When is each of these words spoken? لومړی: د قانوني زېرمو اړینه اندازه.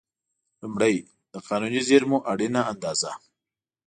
لومړی: 0.61 0.95
د 1.33 1.35
قانوني 1.47 1.81
زېرمو 1.87 2.17
اړینه 2.31 2.61
اندازه. 2.71 3.11